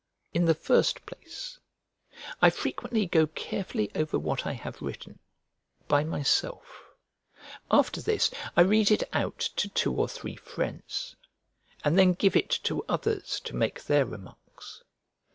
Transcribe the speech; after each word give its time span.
In 0.33 0.45
the 0.45 0.55
first 0.55 1.05
place, 1.05 1.59
I 2.41 2.49
frequently 2.49 3.05
go 3.05 3.27
carefully 3.27 3.91
over 3.93 4.17
what 4.17 4.47
I 4.47 4.53
have 4.53 4.81
written, 4.81 5.19
by 5.87 6.03
myself, 6.03 6.65
after 7.69 8.01
this 8.01 8.31
I 8.57 8.61
read 8.61 8.89
it 8.89 9.03
out 9.13 9.37
to 9.57 9.69
two 9.69 9.93
or 9.93 10.07
three 10.07 10.37
friends, 10.37 11.15
and 11.83 11.99
then 11.99 12.13
give 12.13 12.35
it 12.35 12.49
to 12.63 12.83
others 12.85 13.39
to 13.41 13.55
make 13.55 13.83
their 13.83 14.07
remarks. 14.07 14.81